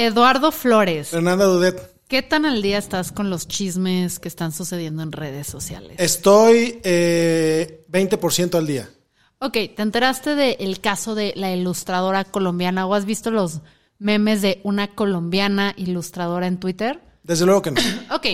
[0.00, 1.78] Eduardo Flores, Fernanda Dudet.
[2.08, 5.92] ¿qué tan al día estás con los chismes que están sucediendo en redes sociales?
[5.98, 8.88] Estoy eh, 20% al día.
[9.40, 13.60] Ok, ¿te enteraste del caso de la ilustradora colombiana o has visto los
[13.98, 17.00] memes de una colombiana ilustradora en Twitter?
[17.22, 17.80] Desde luego que no.
[18.14, 18.26] Ok,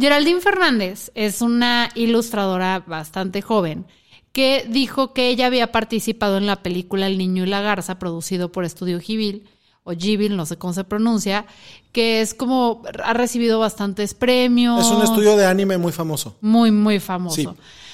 [0.00, 3.84] Geraldine Fernández es una ilustradora bastante joven
[4.32, 8.50] que dijo que ella había participado en la película El Niño y la Garza, producido
[8.50, 9.46] por Estudio Gibil,
[9.84, 11.46] o Gibil, no sé cómo se pronuncia,
[11.92, 14.84] que es como, ha recibido bastantes premios.
[14.86, 16.36] Es un estudio de anime muy famoso.
[16.40, 17.36] Muy, muy famoso.
[17.36, 17.48] Sí.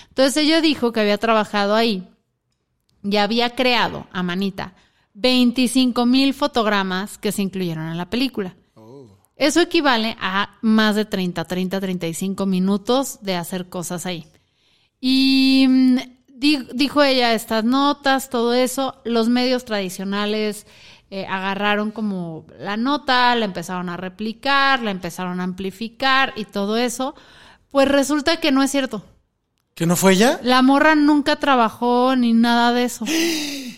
[0.08, 2.06] Entonces ella dijo que había trabajado ahí
[3.02, 4.74] y había creado a manita
[5.14, 8.54] 25 mil fotogramas que se incluyeron en la película.
[9.36, 14.26] Eso equivale a más de 30, 30, 35 minutos de hacer cosas ahí.
[15.00, 15.96] Y mm,
[16.28, 20.66] di- dijo ella estas notas, todo eso, los medios tradicionales
[21.10, 26.76] eh, agarraron como la nota, la empezaron a replicar, la empezaron a amplificar y todo
[26.76, 27.14] eso.
[27.70, 29.04] Pues resulta que no es cierto.
[29.74, 30.38] ¿Que no fue ella?
[30.42, 33.04] La morra nunca trabajó ni nada de eso.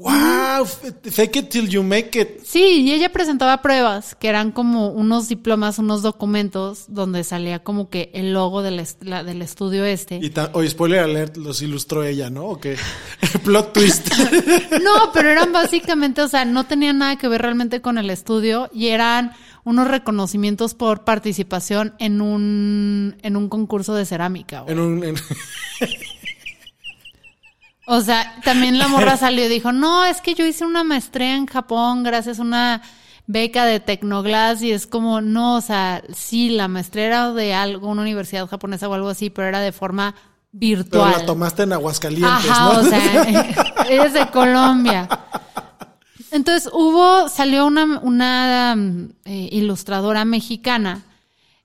[0.00, 0.64] ¡Wow!
[1.10, 2.40] Fake it till you make it.
[2.44, 7.90] Sí, y ella presentaba pruebas que eran como unos diplomas, unos documentos donde salía como
[7.90, 10.16] que el logo del, est- la- del estudio este.
[10.22, 12.44] Y oye, spoiler alert, los ilustró ella, ¿no?
[12.46, 12.76] ¿O qué?
[13.44, 14.08] Plot twist.
[14.82, 18.70] No, pero eran básicamente, o sea, no tenían nada que ver realmente con el estudio
[18.72, 19.32] y eran
[19.64, 24.60] unos reconocimientos por participación en un, en un concurso de cerámica.
[24.60, 24.72] güey.
[24.74, 25.16] en un, en-
[27.90, 31.34] O sea, también la morra salió y dijo, no, es que yo hice una maestría
[31.36, 32.82] en Japón gracias a una
[33.26, 37.88] beca de Tecnoglass y es como, no, o sea, sí, la maestría era de algo,
[37.88, 41.12] una universidad japonesa o algo así, pero era de forma pero virtual.
[41.12, 42.80] la tomaste en Aguascalientes, Ajá, ¿no?
[42.80, 45.08] o sea, eres de Colombia.
[46.30, 48.76] Entonces hubo, salió una, una
[49.24, 51.02] eh, ilustradora mexicana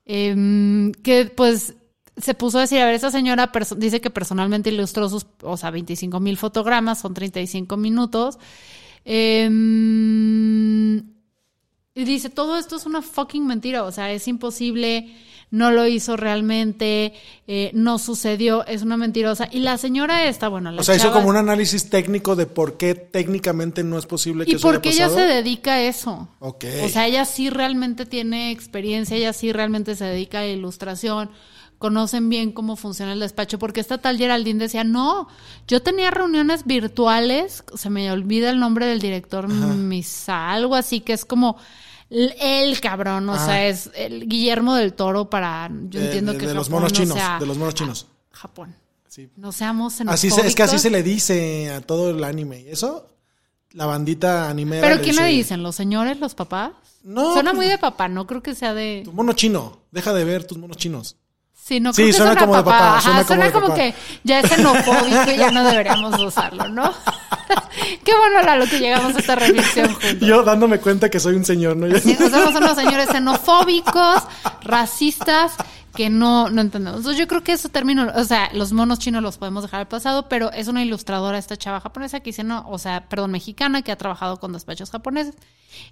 [0.06, 1.74] em, que pues
[2.18, 5.72] se puso a decir, a ver, esa señora dice que personalmente ilustró sus, o sea,
[5.72, 8.38] 25 mil fotogramas, son 35 minutos.
[9.06, 10.98] Em,
[11.96, 15.14] y dice, todo esto es una fucking mentira, o sea, es imposible,
[15.52, 17.14] no lo hizo realmente,
[17.48, 19.48] eh, no sucedió, es una mentirosa.
[19.52, 22.48] Y la señora esta, bueno, la o sea, hizo chava- como un análisis técnico de
[22.48, 25.82] por qué técnicamente no es posible que ¿Y eso por qué ella se dedica a
[25.84, 26.30] eso?
[26.40, 26.66] Ok.
[26.84, 31.30] O sea, ella sí realmente tiene experiencia, ella sí realmente se dedica a ilustración,
[31.80, 35.28] conocen bien cómo funciona el despacho, porque esta tal Geraldine decía, no,
[35.68, 41.14] yo tenía reuniones virtuales, se me olvida el nombre del director, Misa, algo así, que
[41.14, 41.58] es como
[42.10, 43.46] el cabrón, o Ajá.
[43.46, 46.92] sea, es el Guillermo del Toro para, yo De- entiendo de- que de los monos
[46.94, 48.08] no chinos, sea- de los monos chinos.
[48.32, 48.76] Japón.
[49.08, 49.30] Sí.
[49.36, 52.62] No seamos Así se- es que así se le dice a todo el anime.
[52.62, 53.10] ¿Y eso?
[53.74, 54.82] La bandita anime.
[54.82, 55.62] ¿Pero quién le dicen?
[55.62, 56.72] ¿Los señores, los papás?
[57.04, 59.02] No, Suena pues- muy de papá, no creo que sea de...
[59.06, 59.82] Tu mono chino.
[59.92, 61.16] Deja de ver tus monos chinos.
[61.66, 63.68] Sí, no Sí, que suena suena como de papá, Ajá, suena como suena de como
[63.68, 63.76] papá.
[63.80, 63.94] que
[64.24, 66.92] ya es xenofóbico y ya no deberíamos usarlo, ¿no?
[68.04, 70.28] Qué bueno era lo que llegamos a esta reflexión juntos.
[70.28, 71.88] Yo dándome cuenta que soy un señor, ¿no?
[72.00, 74.24] Sí, Nos vemos unos señores xenofóbicos,
[74.62, 75.54] racistas,
[75.96, 77.00] que no, no entendemos.
[77.00, 79.88] Entonces yo creo que eso término, o sea, los monos chinos los podemos dejar al
[79.88, 83.84] pasado, pero es una ilustradora esta chava japonesa que dice, no, o sea, perdón, mexicana,
[83.84, 85.36] que ha trabajado con despachos japoneses,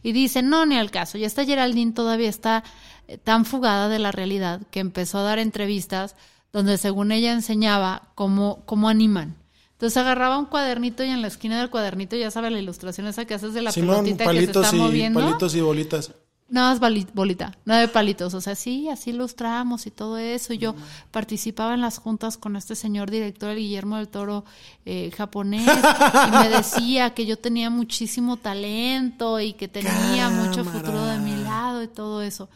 [0.01, 1.17] y dice, no, ni al caso.
[1.17, 2.63] Y esta Geraldine todavía está
[3.07, 6.15] eh, tan fugada de la realidad que empezó a dar entrevistas
[6.51, 9.37] donde según ella enseñaba cómo, cómo animan.
[9.73, 13.25] Entonces agarraba un cuadernito y en la esquina del cuadernito, ya sabe la ilustración esa
[13.25, 15.19] que haces de la Simón, pelotita que se está y moviendo.
[15.19, 16.11] palitos y bolitas.
[16.51, 18.33] Nada más bolita, de palitos.
[18.33, 20.53] O sea, sí, así ilustramos y todo eso.
[20.53, 20.75] Yo
[21.09, 24.43] participaba en las juntas con este señor director, el Guillermo del Toro,
[24.85, 31.05] eh, japonés, y me decía que yo tenía muchísimo talento y que tenía mucho futuro
[31.05, 32.49] de mi lado y todo eso.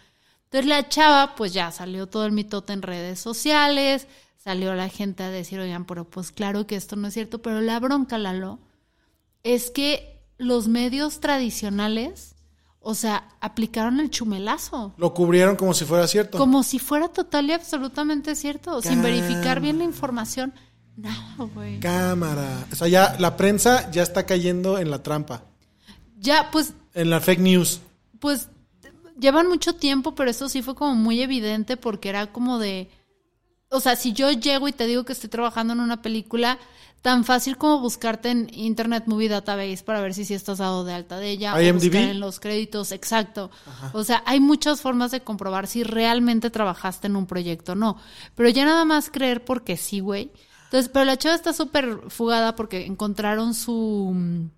[0.44, 4.08] Entonces la chava, pues ya salió todo el mitote en redes sociales,
[4.38, 7.42] salió la gente a decir, oigan, pero pues claro que esto no es cierto.
[7.42, 8.60] Pero la bronca, Lalo,
[9.44, 12.35] es que los medios tradicionales,
[12.88, 14.94] o sea, aplicaron el chumelazo.
[14.98, 16.38] Lo cubrieron como si fuera cierto.
[16.38, 20.54] Como si fuera total y absolutamente cierto, sin verificar bien la información.
[20.96, 21.80] Nada, güey.
[21.80, 22.68] Cámara.
[22.72, 25.42] O sea, ya la prensa ya está cayendo en la trampa.
[26.20, 27.82] Ya, pues, En la fake news.
[28.20, 28.50] pues,
[29.20, 32.92] llevan mucho tiempo, pero eso sí fue como muy evidente porque era como de...
[33.70, 36.60] O sea, si yo llego y te digo que estoy trabajando en una película,
[37.06, 40.92] tan fácil como buscarte en Internet Movie Database para ver si sí estás dado de
[40.96, 41.54] alta de ella.
[41.54, 43.52] o buscar en los créditos, exacto.
[43.94, 47.98] O sea, hay muchas formas de comprobar si realmente trabajaste en un proyecto o no.
[48.34, 50.31] Pero ya nada más creer porque sí, güey.
[50.63, 54.50] Entonces, pero la chava está súper fugada porque encontraron su, mm,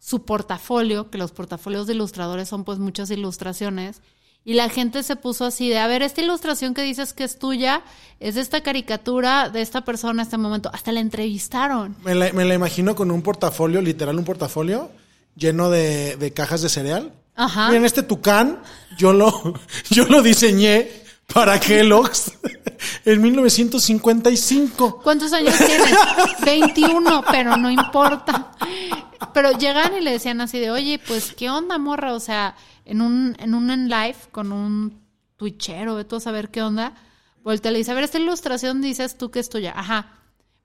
[0.00, 4.02] su portafolio, que los portafolios de ilustradores son pues muchas ilustraciones.
[4.44, 7.38] Y la gente se puso así de, a ver, esta ilustración que dices que es
[7.38, 7.82] tuya,
[8.18, 10.70] es de esta caricatura, de esta persona en este momento.
[10.72, 11.96] Hasta la entrevistaron.
[12.04, 14.90] Me la, me la imagino con un portafolio, literal un portafolio,
[15.36, 17.12] lleno de, de cajas de cereal.
[17.36, 17.68] Ajá.
[17.68, 18.60] Miren, este tucán,
[18.98, 19.54] yo lo,
[19.90, 21.01] yo lo diseñé
[21.32, 22.32] para Kellogg's
[23.04, 25.00] en 1955.
[25.02, 25.96] ¿Cuántos años tienes?
[26.44, 28.52] 21, pero no importa.
[29.32, 32.14] Pero llegan y le decían así de, oye, pues, ¿qué onda, morra?
[32.14, 35.00] O sea, en un, en un en live con un
[35.36, 36.94] twitchero, de todo saber qué onda,
[37.42, 39.72] voltea y le dice, a ver, esta ilustración dices tú que es tuya.
[39.76, 40.18] Ajá.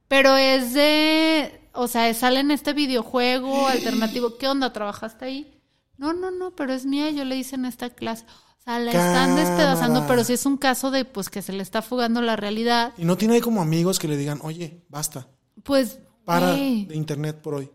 [0.08, 4.38] Pero es de, o sea, sale en este videojuego alternativo.
[4.38, 4.74] ¿Qué onda?
[4.74, 5.62] ¿Trabajaste ahí?
[5.98, 8.26] No, no, no, pero es mía, yo le hice en esta clase.
[8.68, 11.82] Sea, la están despedazando, pero si es un caso de, pues, que se le está
[11.82, 12.94] fugando la realidad.
[12.98, 15.28] Y no tiene ahí como amigos que le digan, oye, basta,
[15.64, 17.72] Pues, para güey, de internet por hoy.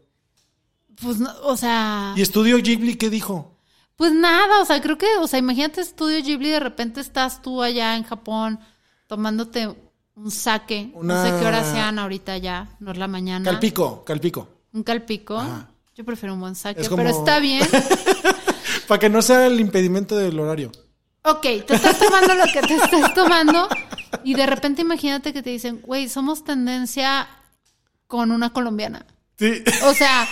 [1.03, 3.56] pues, no, o sea, ¿Y Estudio Ghibli qué dijo?
[3.97, 7.62] pues nada, o sea, creo que, o sea, imagínate Estudio Ghibli, de repente estás tú
[7.62, 8.59] allá en Japón
[9.06, 9.75] tomándote
[10.15, 13.50] un sake, no Una- sé qué hora sean ahorita ya, no es la mañana.
[13.50, 14.49] Calpico, calpico.
[14.75, 15.39] Un calpico.
[15.39, 15.69] Ajá.
[15.94, 17.67] Yo prefiero un buen Es como- pero está bien.
[18.89, 20.73] Para que no sea el impedimento del horario.
[21.25, 23.69] Ok, te estás tomando lo que te estás tomando
[24.25, 27.29] y de repente imagínate que te dicen, güey, somos tendencia
[28.09, 29.07] con una colombiana.
[29.39, 29.63] Sí.
[29.85, 30.29] O sea,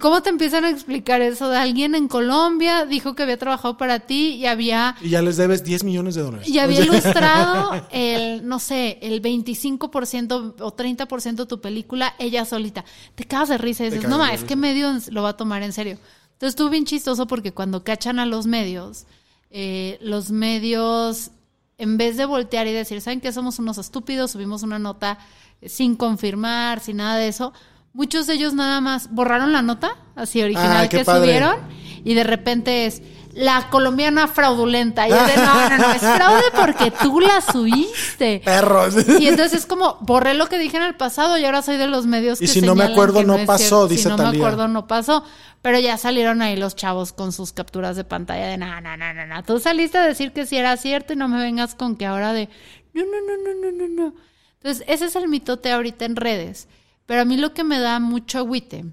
[0.00, 4.00] ¿cómo te empiezan a explicar eso de alguien en Colombia dijo que había trabajado para
[4.00, 6.48] ti y había Y ya les debes 10 millones de dólares.
[6.48, 12.14] y había O sea, ilustrado el, no sé, el 25% o 30% de tu película
[12.18, 12.84] ella solita.
[13.14, 15.62] Te cagas de risa y dices, no ma, es que medio lo va a tomar
[15.62, 15.96] en serio.
[16.32, 19.06] Entonces estuvo bien chistoso porque cuando cachan a los medios,
[19.50, 21.32] eh, los medios,
[21.78, 23.32] en vez de voltear y decir, ¿saben qué?
[23.32, 25.18] Somos unos estúpidos, subimos una nota
[25.66, 27.52] sin confirmar, sin nada de eso.
[27.92, 31.20] Muchos de ellos nada más borraron la nota, así original que padre.
[31.20, 31.56] subieron,
[32.04, 35.08] y de repente es la colombiana fraudulenta.
[35.08, 38.42] Y es de, no, no, no, es fraude porque tú la subiste.
[38.44, 38.94] Perros.
[39.20, 41.86] Y entonces es como, borré lo que dije en el pasado y ahora soy de
[41.86, 44.68] los medios Y que si no me acuerdo, no pasó, dice Si no me acuerdo,
[44.68, 45.24] no pasó.
[45.62, 49.12] Pero ya salieron ahí los chavos con sus capturas de pantalla de, no, no, no,
[49.12, 49.42] no, no.
[49.42, 52.32] Tú saliste a decir que sí era cierto y no me vengas con que ahora
[52.32, 52.48] de,
[52.94, 54.14] no, no, no, no, no, no, no.
[54.54, 56.68] Entonces, ese es el mitote ahorita en redes.
[57.06, 58.84] Pero a mí lo que me da mucho agüite,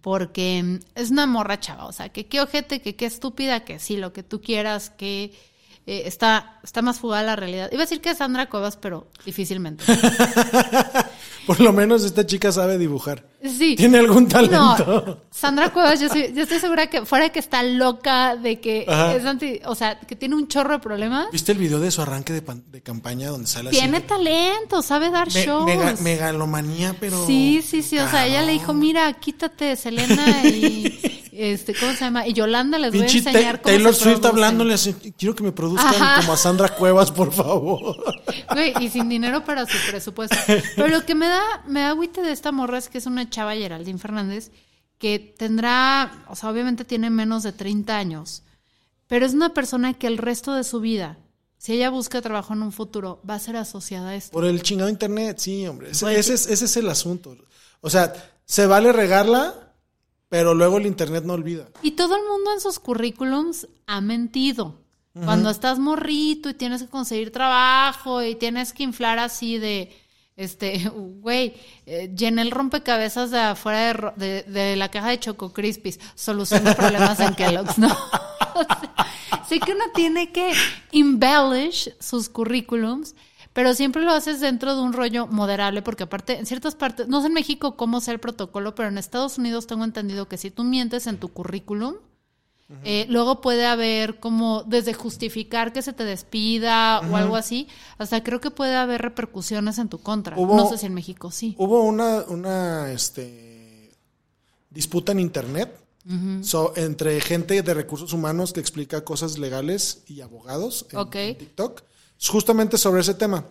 [0.00, 3.96] porque es una morra chava, o sea, que qué ojete, que qué estúpida, que sí,
[3.96, 5.32] lo que tú quieras, que
[5.86, 7.68] eh, está, está más fugada la realidad.
[7.72, 9.84] Iba a decir que es Sandra Cuevas, pero difícilmente.
[11.46, 13.26] Por lo menos esta chica sabe dibujar.
[13.42, 13.76] Sí.
[13.76, 15.20] Tiene algún No, talento.
[15.30, 18.86] Sandra Cuevas, yo, soy- yo estoy segura que fuera de que está loca, de que
[18.88, 19.14] Ajá.
[19.14, 21.26] es anti, o sea, que tiene un chorro de problemas.
[21.32, 24.80] ¿Viste el video de su arranque de, pan- de campaña donde sale así Tiene talento,
[24.80, 25.66] sabe dar me- shows.
[25.66, 27.26] mega- megalomanía, pero.
[27.26, 27.98] Sí, sí, sí.
[27.98, 32.26] O sea, ella le dijo, mira, quítate, Selena y este, ¿cómo se llama?
[32.26, 34.94] Y Yolanda les voy a enseñar cómo Taylor se Swift hablándole así.
[35.18, 36.20] Quiero que me produzcan Ajá.
[36.20, 37.96] como a Sandra Cuevas, por favor.
[38.52, 40.36] Güey, y sin dinero para su presupuesto.
[40.76, 43.28] Pero lo que me da, me da agüite de esta morra es que es una
[43.28, 44.50] chava Geraldine Fernández
[44.98, 48.42] que tendrá, o sea, obviamente tiene menos de 30 años,
[49.06, 51.18] pero es una persona que el resto de su vida,
[51.58, 54.32] si ella busca trabajo en un futuro, va a ser asociada a esto.
[54.32, 55.90] Por el chingado internet, sí, hombre.
[55.90, 57.36] Ese, ese es, ese es el asunto.
[57.80, 58.12] O sea,
[58.44, 59.63] se vale regarla,
[60.34, 61.68] pero luego el internet no olvida.
[61.80, 64.80] Y todo el mundo en sus currículums ha mentido.
[65.24, 69.96] Cuando estás morrito y tienes que conseguir trabajo y tienes que inflar así de,
[70.34, 71.54] este, güey,
[71.86, 76.00] eh, llené el rompecabezas de afuera de, ro- de, de la caja de Choco Crispies,
[76.16, 77.88] solución de problemas en Kellogg's, ¿no?
[78.56, 80.52] O sea, sé que uno tiene que
[80.92, 83.14] embellish sus currículums,
[83.54, 87.20] pero siempre lo haces dentro de un rollo moderable, porque aparte, en ciertas partes, no
[87.22, 90.50] sé en México cómo sea el protocolo, pero en Estados Unidos tengo entendido que si
[90.50, 91.94] tú mientes en tu currículum,
[92.82, 97.68] eh, luego puede haber como desde justificar que se te despida o algo así,
[97.98, 100.36] hasta creo que puede haber repercusiones en tu contra.
[100.36, 101.54] Hubo- no sé si en México sí.
[101.58, 103.90] Hubo una, una este,
[104.70, 105.78] disputa en internet
[106.42, 110.98] so- entre gente de recursos humanos que explica cosas legales y abogados en
[111.38, 111.82] TikTok,
[112.28, 113.44] justamente sobre ese tema.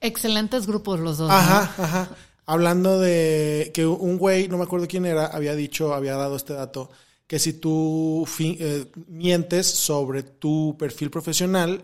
[0.00, 1.28] Excelentes grupos los dos.
[1.28, 1.34] ¿no?
[1.34, 2.16] Ajá, ajá.
[2.46, 6.54] Hablando de que un güey, no me acuerdo quién era, había dicho, había dado este
[6.54, 6.90] dato,
[7.26, 11.82] que si tú eh, mientes sobre tu perfil profesional,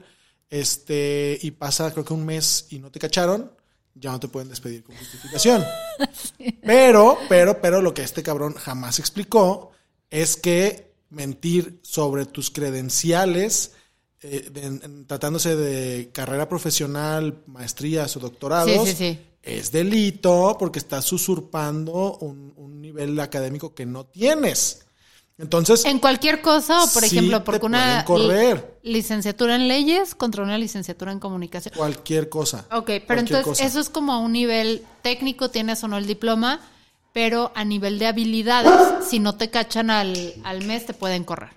[0.51, 3.53] este, y pasa creo que un mes y no te cacharon,
[3.95, 5.65] ya no te pueden despedir con justificación.
[6.63, 9.71] Pero, pero, pero lo que este cabrón jamás explicó
[10.11, 13.76] es que mentir sobre tus credenciales,
[14.23, 19.19] eh, en- en- tratándose de carrera profesional, maestrías o doctorados, Sí, sí, sí.
[19.43, 24.83] es delito porque estás usurpando un, un nivel académico que no tienes.
[25.39, 28.79] Entonces, En cualquier cosa, por ejemplo, porque una correr.
[28.83, 31.75] li- licenciatura en leyes contra una licenciatura en comunicación.
[31.77, 32.67] cualquier cosa.
[32.73, 33.65] Ok, pero entonces cosa.
[33.67, 36.61] eso es como a un nivel técnico, tienes o no el diploma,
[37.13, 41.51] pero a nivel de habilidades, si no te cachan al, al mes, te pueden correr.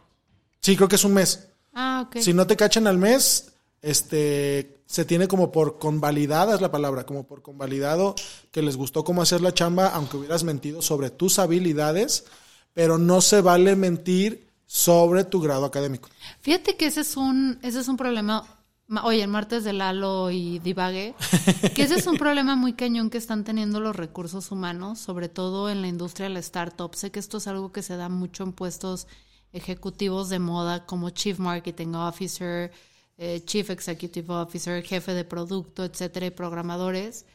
[0.60, 1.48] Sí, creo que es un mes.
[1.82, 2.18] Ah, ok.
[2.22, 7.06] Si no te cachan al mes, este se tiene como por convalidada es la palabra,
[7.06, 8.16] como por convalidado
[8.52, 12.26] que les gustó cómo hacer la chamba, aunque hubieras mentido sobre tus habilidades,
[12.74, 16.10] pero no se vale mentir sobre tu grado académico.
[16.42, 18.44] Fíjate que ese es un, ese es un problema.
[18.88, 21.14] ma- Oye, en martes de Lalo y Divague,
[21.76, 25.70] que ese es un problema muy cañón que están teniendo los recursos humanos, sobre todo
[25.70, 26.96] en la industria de la startup.
[26.96, 29.06] Sé que esto es algo que se da mucho en puestos
[29.52, 32.72] ejecutivos de moda como Chief Marketing Officer,
[33.18, 37.26] eh, Chief Executive Officer, jefe de producto, etcétera, y programadores,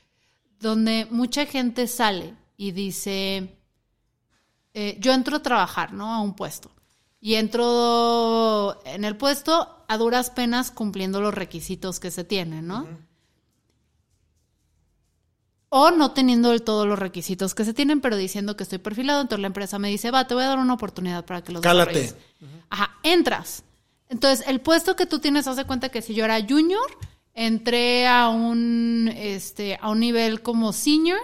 [0.59, 3.59] donde mucha gente sale y dice,
[4.73, 6.13] eh, yo entro a trabajar, ¿no?
[6.13, 6.71] A un puesto.
[7.21, 12.87] Y entro en el puesto a duras penas cumpliendo los requisitos que se tienen, ¿no?
[15.77, 19.23] O no teniendo del todo los requisitos que se tienen, pero diciendo que estoy perfilado.
[19.23, 21.63] Entonces la empresa me dice, va, te voy a dar una oportunidad para que los
[21.63, 21.99] Cálate.
[21.99, 22.25] desarrolles".
[22.71, 23.65] Ajá, entras.
[24.09, 26.87] Entonces, el puesto que tú tienes, haz de cuenta que si yo era junior,
[27.35, 31.19] entré a un, este, a un nivel como senior,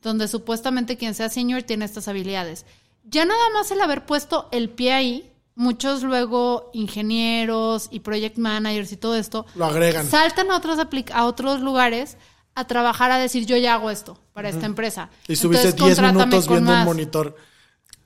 [0.00, 2.64] donde supuestamente quien sea senior tiene estas habilidades.
[3.04, 8.92] Ya nada más el haber puesto el pie ahí, muchos luego ingenieros y project managers
[8.92, 10.08] y todo esto, Lo agregan.
[10.08, 10.78] saltan a otros,
[11.12, 12.16] a otros lugares
[12.54, 15.08] a trabajar a decir, yo ya hago esto para esta empresa.
[15.28, 16.84] Y estuviste Entonces, 10 contrátame minutos viendo un más".
[16.86, 17.36] monitor.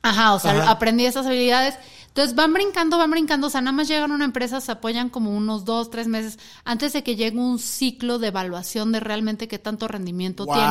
[0.02, 0.70] Ajá, o sea, Ajá.
[0.70, 1.76] aprendí esas habilidades.
[2.08, 3.46] Entonces van brincando, van brincando.
[3.48, 6.38] O sea, nada más llegan a una empresa, se apoyan como unos dos, tres meses
[6.64, 10.62] antes de que llegue un ciclo de evaluación de realmente qué tanto rendimiento tienes.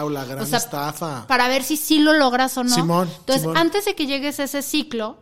[0.00, 1.26] Wow, la gran O sea, estafa.
[1.28, 2.74] Para ver si sí lo logras o no.
[2.74, 3.56] Simón, Entonces, Simón.
[3.58, 5.18] antes de que llegues a ese ciclo,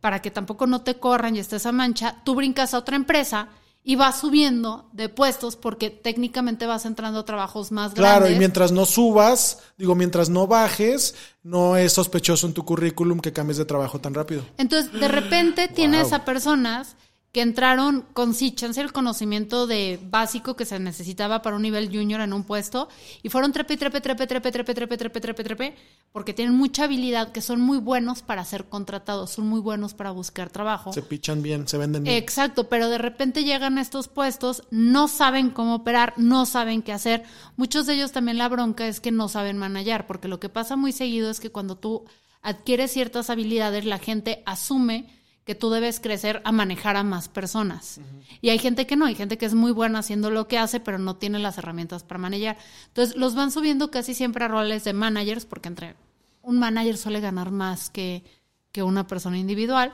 [0.00, 3.48] para que tampoco no te corran y estés a mancha, tú brincas a otra empresa
[3.86, 8.36] y vas subiendo de puestos porque técnicamente vas entrando a trabajos más Claro, grandes.
[8.36, 13.32] y mientras no subas, digo, mientras no bajes, no es sospechoso en tu currículum que
[13.34, 14.42] cambies de trabajo tan rápido.
[14.56, 16.96] Entonces, de repente tienes a personas
[17.34, 21.88] que entraron con sí, chance el conocimiento de básico que se necesitaba para un nivel
[21.88, 22.88] junior en un puesto
[23.24, 25.74] y fueron trepe, trepe, trepe, trepe, trepe, trepe, trepe, trepe, trepe,
[26.12, 30.12] porque tienen mucha habilidad, que son muy buenos para ser contratados, son muy buenos para
[30.12, 30.92] buscar trabajo.
[30.92, 32.16] Se pichan bien, se venden bien.
[32.16, 36.92] Exacto, pero de repente llegan a estos puestos, no saben cómo operar, no saben qué
[36.92, 37.24] hacer.
[37.56, 40.76] Muchos de ellos también la bronca es que no saben manejar, porque lo que pasa
[40.76, 42.04] muy seguido es que cuando tú
[42.42, 48.00] adquieres ciertas habilidades, la gente asume que tú debes crecer a manejar a más personas.
[48.40, 50.80] Y hay gente que no, hay gente que es muy buena haciendo lo que hace,
[50.80, 52.56] pero no tiene las herramientas para manejar.
[52.88, 55.96] Entonces los van subiendo casi siempre a roles de managers, porque entre
[56.40, 58.24] un manager suele ganar más que,
[58.72, 59.92] que una persona individual.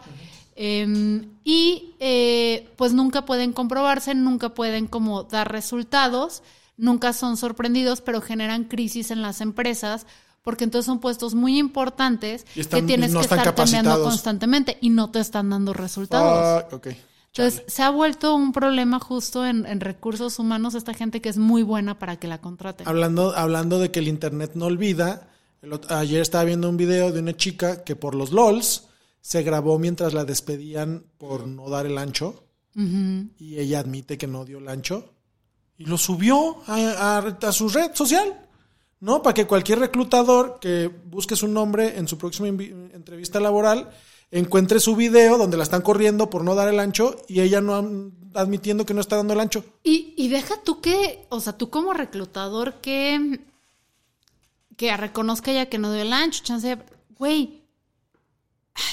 [0.55, 6.43] Eh, y eh, pues nunca pueden comprobarse, nunca pueden como dar resultados,
[6.77, 10.07] nunca son sorprendidos, pero generan crisis en las empresas
[10.43, 14.91] porque entonces son puestos muy importantes están- que tienes no que estar cambiando constantemente y
[14.91, 16.65] no te están dando resultados.
[16.65, 16.69] Ah.
[17.33, 21.39] Entonces, se ha vuelto un problema justo en, en recursos humanos esta gente que es
[21.39, 22.89] muy buena para que la contraten.
[22.89, 25.29] Hablando, hablando de que el internet no olvida,
[25.63, 28.85] el ayer estaba viendo un video de una chica que por los LOLs
[29.21, 32.43] se grabó mientras la despedían por no dar el ancho.
[32.75, 35.13] Y ella admite que no dio el ancho.
[35.77, 37.19] Y lo subió a, a-
[37.49, 38.49] a su red social.
[39.01, 39.23] ¿No?
[39.23, 43.91] Para que cualquier reclutador que busque su nombre en su próxima entrevista laboral
[44.31, 48.13] encuentre su video donde la están corriendo por no dar el ancho y ella no
[48.35, 49.65] admitiendo que no está dando el ancho.
[49.83, 53.41] Y, y deja tú que, o sea, tú como reclutador que,
[54.77, 56.79] que reconozca ya que no dio el ancho, chance,
[57.19, 57.65] güey,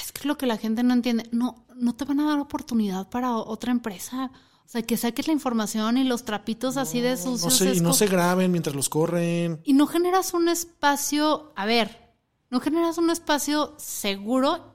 [0.02, 2.40] es que es lo que la gente no entiende, no, no te van a dar
[2.40, 4.30] oportunidad para otra empresa.
[4.68, 7.42] O sea, que saques la información y los trapitos así de sucios.
[7.42, 9.62] No se, es y no se graben mientras los corren.
[9.64, 12.12] y no generas un espacio, a ver,
[12.50, 14.74] no generas un espacio seguro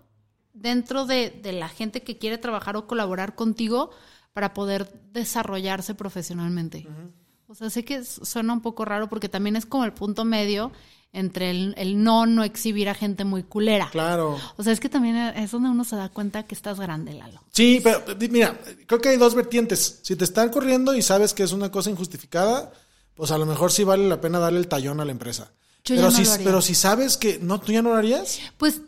[0.52, 3.92] dentro de, de la gente que quiere trabajar o colaborar contigo
[4.34, 6.88] para poder desarrollarse profesionalmente.
[7.46, 10.72] O sea, sé que suena un poco raro porque también es como el punto medio
[11.14, 13.90] entre el, el no, no exhibir a gente muy culera.
[13.92, 14.40] Claro.
[14.58, 17.42] O sea, es que también es donde uno se da cuenta que estás grande, Lalo.
[17.52, 20.00] Sí, pero mira, creo que hay dos vertientes.
[20.02, 22.74] Si te están corriendo y sabes que es una cosa injustificada,
[23.14, 25.52] pues a lo mejor sí vale la pena darle el tallón a la empresa.
[25.86, 26.46] Yo ya pero, no si, lo haría.
[26.46, 28.40] pero si sabes que no, tú ya no lo harías.
[28.58, 28.82] Pues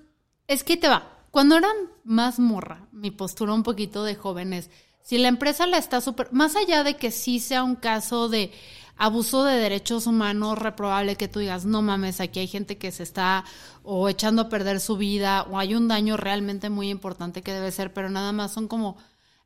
[0.48, 1.12] es que te va.
[1.30, 4.72] Cuando eran más morra, mi postura un poquito de jóvenes,
[5.04, 8.52] si la empresa la está súper, más allá de que sí sea un caso de
[8.98, 13.04] abuso de derechos humanos reprobable que tú digas, no mames, aquí hay gente que se
[13.04, 13.44] está
[13.84, 17.72] o echando a perder su vida o hay un daño realmente muy importante que debe
[17.72, 18.98] ser, pero nada más son como,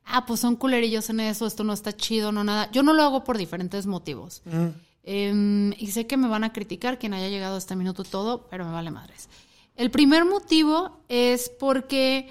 [0.04, 2.70] ah, pues son culerillos en eso, esto no está chido, no nada.
[2.70, 4.42] Yo no lo hago por diferentes motivos.
[5.02, 8.46] Em, y sé que me van a criticar quien haya llegado a este minuto todo,
[8.48, 9.28] pero me vale madres.
[9.76, 12.28] El primer motivo es porque,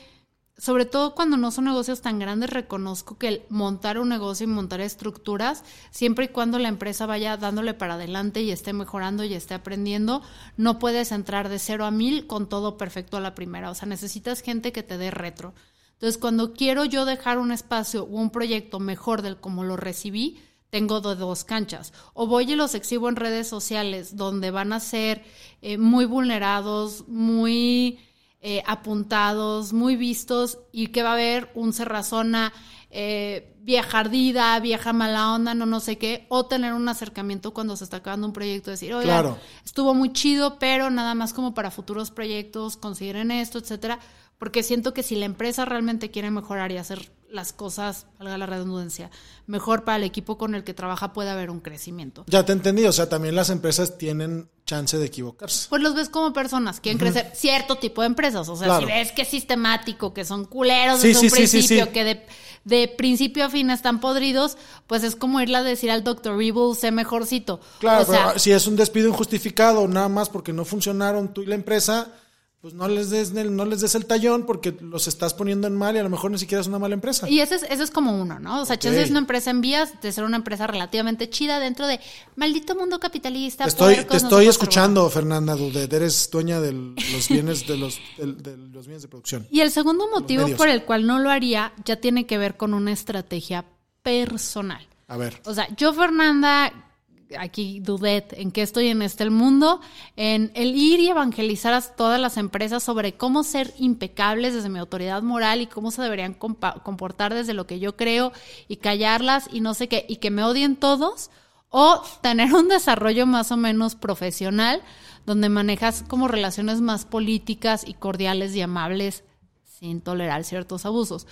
[0.59, 4.47] sobre todo cuando no son negocios tan grandes, reconozco que el montar un negocio y
[4.47, 9.33] montar estructuras, siempre y cuando la empresa vaya dándole para adelante y esté mejorando y
[9.33, 10.21] esté aprendiendo,
[10.57, 13.71] no puedes entrar de cero a mil con todo perfecto a la primera.
[13.71, 15.53] O sea, necesitas gente que te dé retro.
[15.93, 20.41] Entonces, cuando quiero yo dejar un espacio o un proyecto mejor del como lo recibí,
[20.69, 21.93] tengo dos canchas.
[22.13, 25.23] O voy y los exhibo en redes sociales donde van a ser
[25.61, 27.99] eh, muy vulnerados, muy
[28.41, 32.53] eh, apuntados, muy vistos y que va a haber un cerrazona
[32.91, 37.75] eh, vieja ardida, vieja mala onda, no no sé qué, o tener un acercamiento cuando
[37.75, 39.37] se está acabando un proyecto, decir, oye, Claro.
[39.63, 43.99] estuvo muy chido, pero nada más como para futuros proyectos, consideren esto, etcétera,
[44.39, 48.47] porque siento que si la empresa realmente quiere mejorar y hacer las cosas, valga la
[48.47, 49.11] redundancia,
[49.45, 52.23] mejor para el equipo con el que trabaja puede haber un crecimiento.
[52.27, 52.85] Ya te entendí.
[52.85, 55.67] O sea, también las empresas tienen chance de equivocarse.
[55.69, 58.49] Pues los ves como personas, quieren crecer cierto tipo de empresas.
[58.49, 58.87] O sea, Claro.
[58.87, 62.03] si ves que es sistemático, que son culeros Sí, desde sí, un sí, principio, que
[62.03, 62.25] de,
[62.63, 66.33] de principio a fin están podridos, pues es como irle a decir al Dr.
[66.41, 67.59] Evil, sé mejorcito.
[67.79, 71.41] Claro, o sea, pero si es un despido injustificado, nada más porque no funcionaron tú
[71.43, 72.11] y la empresa,
[72.61, 75.75] pues no les des, el- no les des el tallón porque los estás poniendo en
[75.77, 77.29] mal y a lo mejor ni siquiera es una mala empresa.
[77.29, 78.61] Y ese es, ese es como uno, ¿no?
[78.61, 78.81] O sea, Ok.
[78.81, 81.99] chance es una empresa en vías de ser una empresa relativamente chida dentro de
[82.35, 83.63] maldito mundo capitalista.
[83.63, 85.91] Te estoy, te escuchando, Fernanda Dudet.
[85.93, 89.47] Eres dueña de los bienes de los, de los bienes de producción.
[89.49, 92.73] Y el segundo motivo por el cual no lo haría ya tiene que ver con
[92.73, 93.63] una estrategia
[94.03, 94.85] personal.
[95.07, 95.41] A ver.
[95.45, 96.88] O sea, yo, Fernanda,
[97.37, 99.81] aquí dudet en qué estoy en este mundo,
[100.15, 104.79] en el ir y evangelizar a todas las empresas sobre cómo ser impecables desde mi
[104.79, 108.31] autoridad moral y cómo se deberían comportar desde lo que yo creo
[108.67, 111.29] y callarlas y no sé qué, y que me odien todos,
[111.69, 114.81] o tener un desarrollo más o menos profesional
[115.25, 119.23] donde manejas como relaciones más políticas y cordiales y amables
[119.63, 121.27] sin tolerar ciertos abusos.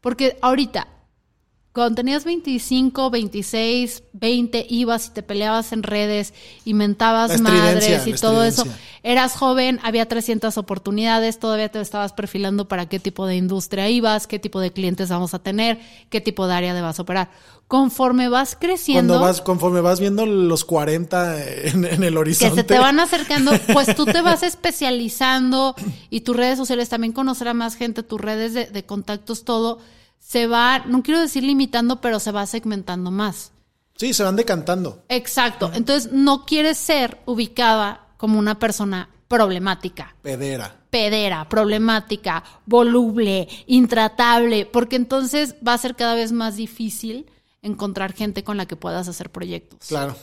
[0.00, 0.88] Porque ahorita,
[1.72, 6.34] cuando tenías 25, 26, 20, ibas y te peleabas en redes
[6.66, 8.66] y mentabas madres y todo eso.
[9.02, 14.26] Eras joven, había 300 oportunidades, todavía te estabas perfilando para qué tipo de industria ibas,
[14.26, 15.80] qué tipo de clientes vamos a tener,
[16.10, 17.30] qué tipo de área vas a operar.
[17.68, 22.56] Conforme vas creciendo, Cuando vas, conforme vas viendo los 40 en, en el que horizonte.
[22.56, 25.74] se te van acercando, pues tú te vas especializando
[26.10, 29.78] y tus redes sociales también conocer a más gente, tus redes de, de contactos, todo
[30.24, 33.50] se va, no quiero decir limitando, pero se va segmentando más.
[33.96, 35.02] Sí, se van decantando.
[35.08, 35.70] Exacto.
[35.74, 40.76] Entonces no quieres ser ubicada como una persona problemática Pedera.
[40.90, 47.26] pedera, problemática, voluble, intratable, porque entonces va a ser cada vez más difícil
[47.60, 49.88] encontrar gente con la que puedas hacer proyectos.
[49.88, 50.16] Claro.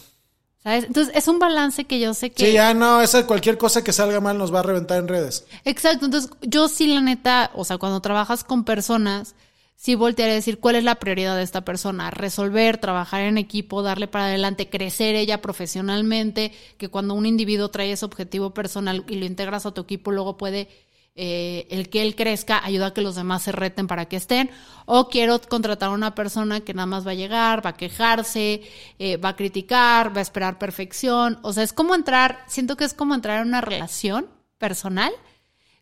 [0.64, 0.86] ¿Sabes?
[0.86, 2.46] Entonces es un balance que yo sé que...
[2.46, 5.46] Sí, ya no, esa cualquier cosa que salga mal nos va a reventar en redes.
[5.66, 9.36] Exacto, entonces yo sí la neta, o sea, cuando trabajas con personas,
[9.80, 13.82] sí voltearé a decir cuál es la prioridad de esta persona, resolver, trabajar en equipo,
[13.82, 19.16] darle para adelante, crecer ella profesionalmente, que cuando un individuo trae ese objetivo personal y
[19.16, 20.68] lo integras a tu equipo, luego puede
[21.16, 24.50] eh, el que él crezca ayuda a que los demás se reten para que estén,
[24.86, 28.62] o quiero contratar a una persona que nada más va a llegar, va a quejarse,
[29.00, 32.84] eh, va a criticar, va a esperar perfección, o sea, es como entrar, siento que
[32.84, 35.14] es como entrar en una relación personal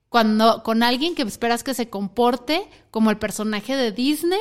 [0.10, 4.40] cuando con alguien que esperas que se comporte como el personaje de Disney,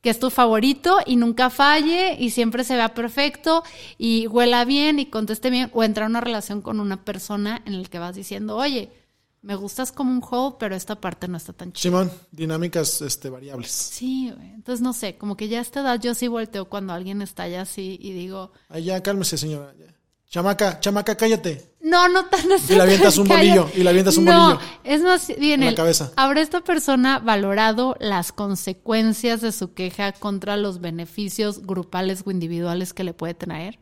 [0.00, 3.62] que es tu favorito y nunca falle y siempre se vea perfecto
[3.96, 7.82] y huela bien y conteste bien, o entrar en una relación con una persona en
[7.82, 8.92] la que vas diciendo, oye,
[9.40, 11.82] me gustas como un juego, pero esta parte no está tan chida.
[11.82, 13.70] Simón, dinámicas este, variables.
[13.70, 14.50] Sí, güey.
[14.52, 17.46] entonces no sé, como que ya a esta edad yo sí volteo cuando alguien está
[17.46, 19.74] ya así y digo, Ay, ya, cálmese, señora.
[19.78, 19.93] ya.
[20.34, 21.76] Chamaca, chamaca, cállate.
[21.80, 22.72] No, no tan así.
[22.72, 23.38] Y le avientas un Calla.
[23.38, 24.60] bolillo, y le avientas un no, bolillo.
[24.82, 26.10] es más bien En la cabeza.
[26.16, 32.92] ¿Habrá esta persona valorado las consecuencias de su queja contra los beneficios grupales o individuales
[32.92, 33.78] que le puede traer?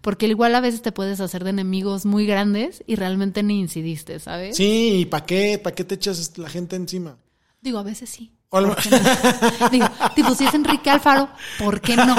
[0.00, 4.20] Porque igual a veces te puedes hacer de enemigos muy grandes y realmente ni incidiste,
[4.20, 4.56] ¿sabes?
[4.56, 5.60] Sí, ¿y para qué?
[5.62, 7.18] ¿Para qué te echas la gente encima?
[7.60, 8.32] Digo, a veces sí.
[8.54, 9.68] O a lo- ¿Por qué no?
[9.70, 12.14] Digo, tipo, si es Enrique Alfaro, ¿por qué no?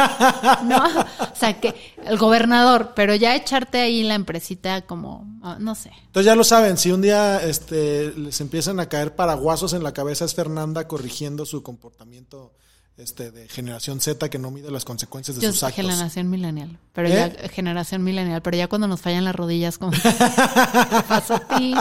[0.65, 0.83] ¿No?
[1.19, 1.73] O sea, que
[2.05, 5.91] el gobernador, pero ya echarte ahí la empresita como, ah, no sé.
[6.07, 9.93] Entonces ya lo saben, si un día este, les empiezan a caer paraguasos en la
[9.93, 12.51] cabeza es Fernanda corrigiendo su comportamiento
[12.97, 15.85] este, de generación Z que no mide las consecuencias de Yo sus soy actos.
[15.85, 17.11] generación millennial, pero ¿Eh?
[17.41, 19.91] ya generación millennial, pero ya cuando nos fallan las rodillas como
[21.07, 21.73] pasa a ti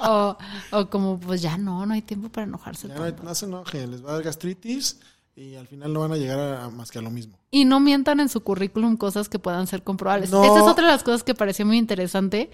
[0.00, 0.36] o,
[0.70, 2.88] o como pues ya no, no hay tiempo para enojarse.
[2.88, 3.22] Ya tanto.
[3.22, 5.00] no se enojen, les va a dar gastritis
[5.36, 7.38] y al final no van a llegar a, a más que a lo mismo.
[7.50, 10.30] Y no mientan en su currículum cosas que puedan ser comprobables.
[10.30, 10.44] No.
[10.44, 12.50] Esta es otra de las cosas que pareció muy interesante.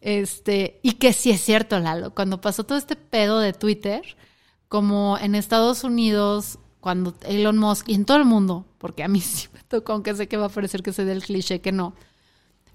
[0.00, 2.14] Este, y que sí es cierto, Lalo.
[2.14, 4.02] Cuando pasó todo este pedo de Twitter,
[4.68, 9.20] como en Estados Unidos, cuando Elon Musk y en todo el mundo, porque a mí
[9.20, 11.94] sí me tocó, aunque sé que va a parecer que soy del cliché que no.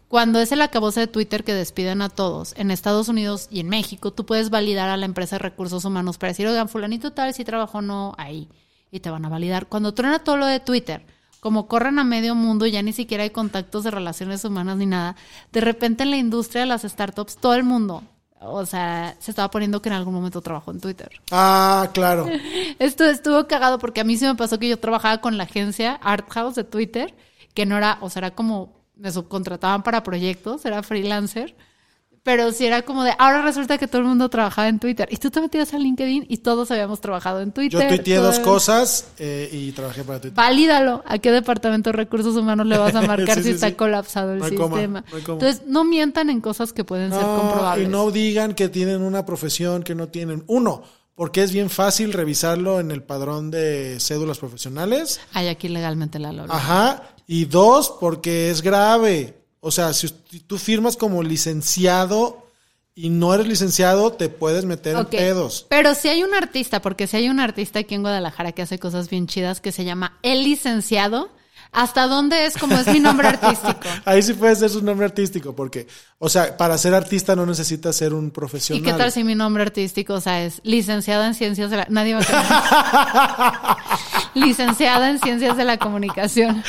[0.10, 3.69] Cuando es el acabose de Twitter que despiden a todos, en Estados Unidos y en
[3.69, 7.34] México, tú puedes validar a la empresa de recursos humanos para decir, oigan, fulanito tal,
[7.34, 8.50] si trabajó o no ahí.
[8.91, 9.67] Y te van a validar.
[9.67, 11.06] Cuando truena todo lo de Twitter,
[11.39, 15.15] como corren a medio mundo ya ni siquiera hay contactos de relaciones humanas ni nada,
[15.54, 18.04] de repente en la industria de las startups, todo el mundo,
[18.41, 21.10] o sea, se estaba poniendo que en algún momento trabajó en Twitter.
[21.32, 22.27] Ah, claro.
[22.80, 25.93] Esto estuvo cagado porque a mí sí me pasó que yo trabajaba con la agencia
[26.01, 27.13] Art House de Twitter,
[27.54, 31.56] que no era, o sea, era como, me subcontrataban para proyectos, era freelancer,
[32.24, 35.08] pero sí era como de, ahora resulta que todo el mundo trabajaba en Twitter.
[35.12, 37.82] Y tú te metías a LinkedIn y todos habíamos trabajado en Twitter.
[37.82, 40.36] Yo tuiteé dos cosas eh, y trabajé para Twitter.
[40.36, 41.04] Valídalo.
[41.08, 43.74] ¿A qué departamento de recursos humanos le vas a marcar Sí, si sí, está sí.
[43.74, 45.04] colapsado el No hay coma, sistema?
[45.12, 45.18] no.
[45.18, 47.88] Entonces, no mientan en cosas que pueden ser comprobables.
[47.88, 50.44] y no digan que tienen una profesión que no tienen.
[50.46, 50.84] Uno,
[51.16, 55.20] porque es bien fácil revisarlo en el padrón de cédulas profesionales.
[55.34, 56.54] Hay aquí legalmente la lora.
[56.56, 57.04] Ajá.
[57.26, 59.40] Y dos, porque es grave.
[59.62, 62.47] O sea, si tú firmas como licenciado
[62.95, 65.67] y no eres licenciado, te puedes meter en pedos.
[65.69, 68.80] Pero si hay un artista, porque si hay un artista aquí en Guadalajara que hace
[68.80, 71.30] cosas bien chidas que se llama El Licenciado,
[71.71, 73.88] ¿hasta dónde es como es mi nombre artístico?
[74.06, 77.95] Ahí sí puede ser su nombre artístico, porque, o sea, para ser artista no necesitas
[77.95, 78.84] ser un ¿Y profesional.
[78.84, 81.88] qué tal si mi nombre artístico, o sea, es licenciada en ciencias de la...
[81.88, 83.78] Nadie va a.
[84.34, 86.63] licenciada en ciencias de la comunicación.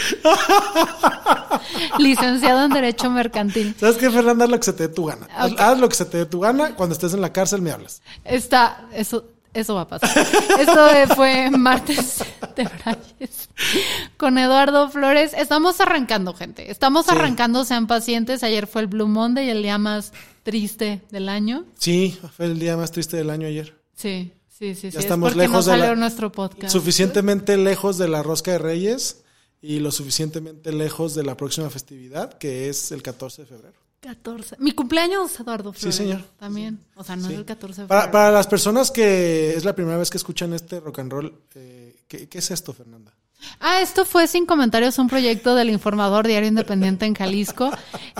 [1.98, 3.75] Licenciado en Derecho Mercantil.
[3.79, 4.44] ¿Sabes qué, Fernanda?
[4.44, 5.29] Haz lo que se te dé tu gana.
[5.37, 6.75] Haz- lo que se te dé tu gana.
[6.75, 8.03] Cuando estés en la cárcel me hablas.
[8.25, 10.27] Está, eso, eso va a pasar.
[10.59, 12.25] Esto fue martes
[12.57, 13.48] de Brayes
[14.16, 15.33] con Eduardo Flores.
[15.37, 16.70] Estamos arrancando, gente.
[16.70, 17.12] Estamos Sí.
[17.12, 18.42] arrancando, sean pacientes.
[18.42, 21.64] Ayer fue el Blue Monday, el día más triste del año.
[21.79, 23.77] Sí, fue el día más triste del año ayer.
[23.94, 24.33] Sí,
[24.68, 24.81] sí, sí.
[24.83, 24.90] sí.
[24.90, 26.72] Ya Es estamos porque lejos no de la- nuestro podcast.
[26.72, 29.22] Suficientemente lejos de la rosca de Reyes
[29.61, 33.75] y lo suficientemente lejos de la próxima festividad, que es el 14 de febrero.
[34.01, 34.57] 14.
[34.59, 35.94] Mi cumpleaños, Eduardo Flores.
[35.94, 36.25] señor.
[36.38, 36.81] También.
[36.96, 37.35] O sea, no Sí.
[37.35, 38.12] es el 14 de Para, febrero.
[38.12, 41.94] para las personas que es la primera vez que escuchan este rock and roll, eh,
[42.09, 43.12] ¿qué, qué es esto, Fernanda?
[43.61, 47.70] Ah, esto fue Sin Comentarios, un proyecto del Informador Diario Independiente en Jalisco.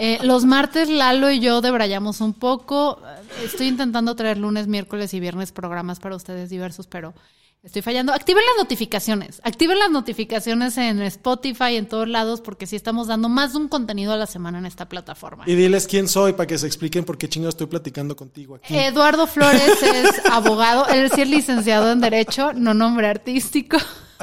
[0.01, 3.01] Eh, los martes Lalo y yo debrayamos un poco.
[3.45, 7.15] Estoy intentando traer lunes, miércoles y viernes programas para ustedes diversos, pero
[7.63, 8.13] estoy fallando.
[8.13, 9.41] Activen las notificaciones.
[9.45, 13.69] Activen las notificaciones en Spotify, en todos lados, porque sí estamos dando más de un
[13.69, 15.45] contenido a la semana en esta plataforma.
[15.47, 18.77] Y diles quién soy para que se expliquen por qué chingo estoy platicando contigo aquí.
[18.77, 23.79] Eduardo Flores es abogado, él sí es licenciado en Derecho, no nombre artístico,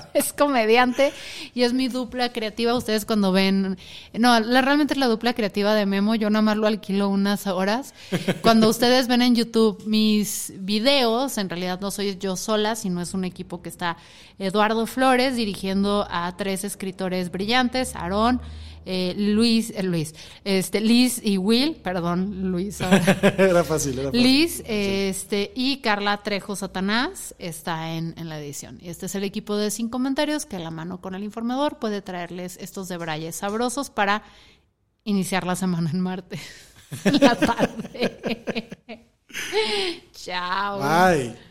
[0.13, 1.13] es comediante
[1.53, 2.73] y es mi dupla creativa.
[2.73, 3.77] Ustedes cuando ven,
[4.13, 7.47] no, la, realmente es la dupla creativa de Memo, yo nada más lo alquilo unas
[7.47, 7.93] horas.
[8.41, 13.13] Cuando ustedes ven en YouTube mis videos, en realidad no soy yo sola, sino es
[13.13, 13.97] un equipo que está
[14.37, 18.41] Eduardo Flores dirigiendo a tres escritores brillantes, Aarón.
[18.91, 22.81] Eh, Luis, eh, Luis, este, Liz y Will, perdón, Luis.
[22.81, 22.97] ahora.
[23.37, 24.23] era fácil, era fácil.
[24.23, 28.79] Liz este, y Carla Trejo Satanás está en, en la edición.
[28.81, 31.77] Y este es el equipo de Sin Comentarios que a la mano con el informador
[31.77, 34.23] puede traerles estos debrayes sabrosos para
[35.03, 36.41] iniciar la semana en martes.
[37.21, 38.69] la tarde.
[40.13, 40.79] Chao.
[40.79, 41.48] Bye.